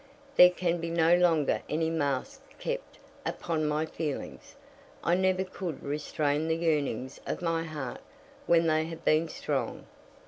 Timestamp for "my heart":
7.43-8.01